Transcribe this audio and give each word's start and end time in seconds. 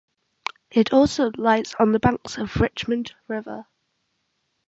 It 0.71 0.93
also 0.93 1.31
lies 1.37 1.75
on 1.77 1.91
the 1.91 1.99
banks 1.99 2.35
of 2.39 2.51
the 2.55 2.59
Richmond 2.61 3.13
River. 3.27 3.67